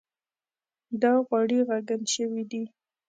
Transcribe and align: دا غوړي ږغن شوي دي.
دا 1.01 1.11
غوړي 1.27 1.59
ږغن 1.67 2.01
شوي 2.13 2.43
دي. 2.51 2.63